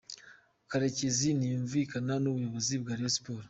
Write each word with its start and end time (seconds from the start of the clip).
Karekezi 0.69 1.27
ntiyumvikanaga 1.33 2.21
n’ubuyobozi 2.21 2.73
bwa 2.81 2.93
Rayon 2.97 3.13
Sports. 3.15 3.39